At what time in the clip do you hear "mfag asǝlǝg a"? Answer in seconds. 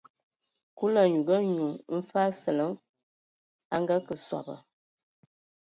1.97-3.75